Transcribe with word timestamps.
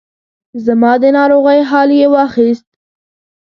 زما 0.65 0.91
د 1.01 1.03
ناروغۍ 1.17 1.59
حال 1.69 1.89
یې 1.99 2.07
واخیست. 2.13 2.67